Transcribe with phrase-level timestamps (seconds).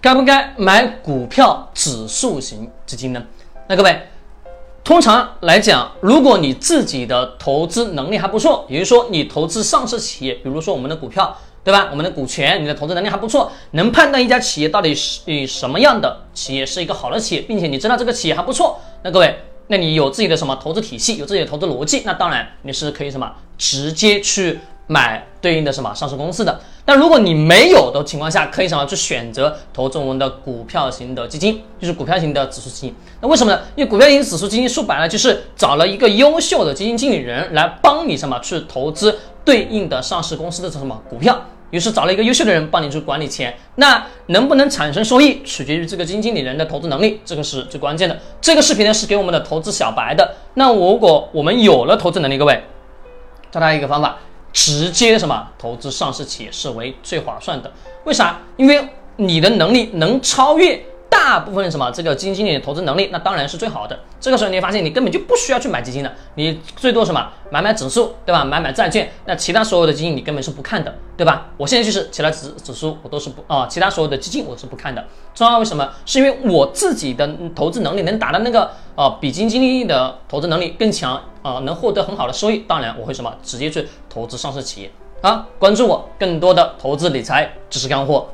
[0.00, 3.22] 该不该买股票指数型基金呢？
[3.68, 4.08] 那各位，
[4.82, 11.88] 通常来讲，如果你自己的投资能力还不错，也就是说你投资上市企业，比如说我们的股票，对吧？
[11.90, 19.36] 我们的股权，你的投资能力还不错，能判断一家企业到底是什么样的企业是一个好的企业，并且你知道这个企业还不错，那各位。
[19.72, 24.58] 那你有自己的什么投资体系，有自己的投资逻辑，那当然你是可以什么直接去
[24.90, 26.60] 买对应的什么上市公司的。
[26.84, 32.94] 那如果你没有的情况下，可以什么去选择投资我们的股票型的基金，就是股票型的指数基金。
[33.20, 33.60] 那为什么呢？
[33.76, 41.40] 因为股票型指数基金说白了就是找了一个优秀的基金经理人来帮你什么去投资对应的上市公司的什么股票。
[41.70, 48.18] 于是找了一个优秀的人帮你去管理钱，那能不能产生收益，取决于这个基金经理人的投资能力，这个是最关键的。
[48.40, 50.34] 这个视频呢是给我们的投资小白的。
[50.54, 52.64] 那如果我们有了投资能力，各位，
[53.52, 54.18] 教大家一个方法，
[54.52, 57.72] 直接什么投资上市企业是为最划算的。
[58.04, 58.40] 为啥？
[58.56, 60.82] 因为你的能力能超越。
[61.30, 63.96] 大部分什么这个基金经理的投资能力，那当然是最好的。
[64.20, 68.44] 这个时候你会发现，你根本就不需要去买基金的，你最多什么买买指数，对吧？
[68.44, 71.46] 买买债券，那其他所有的基金你根本是不看的，对吧？
[71.56, 75.04] 我现在就是其他指指数我都是不啊，其他所有的基金我是不看的。
[75.32, 75.88] 重要为什么？
[76.04, 82.64] 是因为我自己的投资能力能达到那个啊，比基金经理的投资能力更强啊，能获得很好的收益。
[82.66, 85.46] 当然我会什么直接去投资上市企业啊。
[85.60, 88.26] 关注我更多的投资理财知识干货。